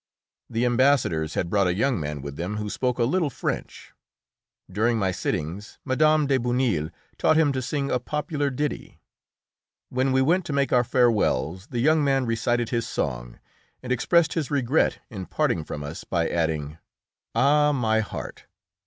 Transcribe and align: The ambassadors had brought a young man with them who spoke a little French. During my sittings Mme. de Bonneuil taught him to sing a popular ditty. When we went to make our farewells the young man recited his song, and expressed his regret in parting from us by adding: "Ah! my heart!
The 0.49 0.65
ambassadors 0.65 1.35
had 1.35 1.47
brought 1.47 1.67
a 1.67 1.75
young 1.75 1.99
man 1.99 2.23
with 2.23 2.35
them 2.35 2.57
who 2.57 2.71
spoke 2.71 2.97
a 2.97 3.03
little 3.03 3.29
French. 3.29 3.93
During 4.71 4.97
my 4.97 5.11
sittings 5.11 5.77
Mme. 5.85 6.25
de 6.25 6.39
Bonneuil 6.39 6.89
taught 7.19 7.37
him 7.37 7.51
to 7.53 7.61
sing 7.61 7.91
a 7.91 7.99
popular 7.99 8.49
ditty. 8.49 8.99
When 9.89 10.11
we 10.11 10.23
went 10.23 10.43
to 10.45 10.53
make 10.53 10.73
our 10.73 10.83
farewells 10.83 11.67
the 11.67 11.79
young 11.81 12.03
man 12.03 12.25
recited 12.25 12.69
his 12.69 12.87
song, 12.87 13.39
and 13.83 13.91
expressed 13.91 14.33
his 14.33 14.49
regret 14.49 14.97
in 15.11 15.27
parting 15.27 15.63
from 15.63 15.83
us 15.83 16.03
by 16.03 16.27
adding: 16.27 16.79
"Ah! 17.35 17.71
my 17.71 17.99
heart! 17.99 18.47